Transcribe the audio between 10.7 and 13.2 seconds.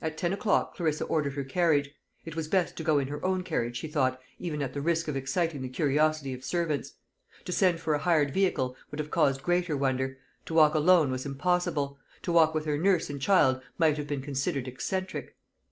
alone was impossible; to walk with her nurse and